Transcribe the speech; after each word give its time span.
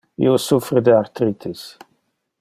Io 0.27 0.31
suffre 0.45 0.81
de 0.87 0.95
arthritis. 1.01 1.63